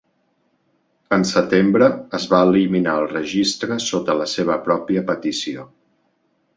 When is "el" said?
3.05-3.07